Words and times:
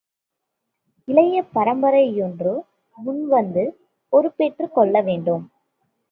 இளைய 1.07 1.43
பரம்பரையன்றோ 1.55 2.53
முன்வந்து 2.97 3.63
பொறுப்பேற்றுக் 4.13 4.73
கொள்ள 4.73 5.01
வேண்டும்? 5.01 5.43